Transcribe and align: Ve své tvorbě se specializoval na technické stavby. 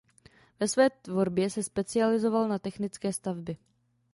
Ve 0.59 0.67
své 0.67 0.89
tvorbě 0.89 1.49
se 1.49 1.63
specializoval 1.63 2.47
na 2.47 2.59
technické 2.59 3.13
stavby. 3.13 3.57